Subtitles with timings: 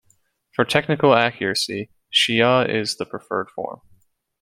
[0.53, 3.81] For technical accuracy Shi'ah is the preferred form.